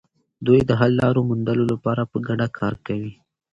دوی 0.45 0.59
د 0.69 0.71
حل 0.79 0.91
لارو 1.01 1.21
موندلو 1.29 1.65
لپاره 1.73 2.01
په 2.11 2.17
ګډه 2.27 2.47
کار 2.59 2.73
کوي. 2.85 3.13